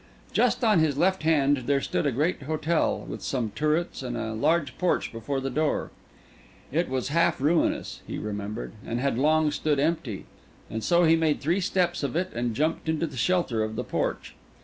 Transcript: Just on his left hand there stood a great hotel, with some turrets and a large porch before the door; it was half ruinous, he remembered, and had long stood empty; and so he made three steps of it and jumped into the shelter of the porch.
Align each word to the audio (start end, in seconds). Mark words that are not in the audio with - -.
Just 0.33 0.63
on 0.63 0.79
his 0.79 0.97
left 0.97 1.21
hand 1.21 1.57
there 1.67 1.79
stood 1.79 2.07
a 2.07 2.11
great 2.11 2.41
hotel, 2.41 3.01
with 3.07 3.21
some 3.21 3.51
turrets 3.51 4.01
and 4.01 4.17
a 4.17 4.33
large 4.33 4.75
porch 4.79 5.11
before 5.11 5.39
the 5.39 5.51
door; 5.51 5.91
it 6.71 6.89
was 6.89 7.09
half 7.09 7.39
ruinous, 7.39 8.01
he 8.07 8.17
remembered, 8.17 8.71
and 8.83 8.99
had 8.99 9.19
long 9.19 9.51
stood 9.51 9.79
empty; 9.79 10.25
and 10.71 10.83
so 10.83 11.03
he 11.03 11.15
made 11.15 11.39
three 11.39 11.61
steps 11.61 12.01
of 12.01 12.15
it 12.15 12.31
and 12.33 12.55
jumped 12.55 12.89
into 12.89 13.05
the 13.05 13.15
shelter 13.15 13.61
of 13.61 13.75
the 13.75 13.83
porch. 13.83 14.33